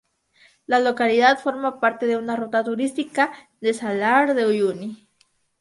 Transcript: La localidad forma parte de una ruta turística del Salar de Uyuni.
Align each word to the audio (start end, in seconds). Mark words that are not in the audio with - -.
La 0.65 0.79
localidad 0.79 1.37
forma 1.37 1.79
parte 1.79 2.07
de 2.07 2.17
una 2.17 2.35
ruta 2.35 2.63
turística 2.63 3.31
del 3.59 3.75
Salar 3.75 4.33
de 4.33 4.47
Uyuni. 4.47 5.07